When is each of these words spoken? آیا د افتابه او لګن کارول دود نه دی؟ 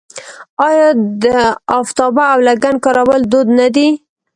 آیا 0.67 0.89
د 1.23 1.25
افتابه 1.79 2.23
او 2.33 2.39
لګن 2.47 2.75
کارول 2.85 3.21
دود 3.31 3.47
نه 3.59 3.67
دی؟ 3.75 3.87